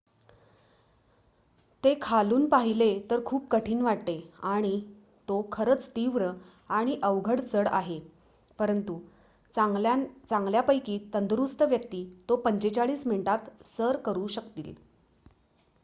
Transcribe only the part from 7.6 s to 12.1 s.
आहे परंतु चांगल्यापैकी तंदुरुस्त व्यक्ती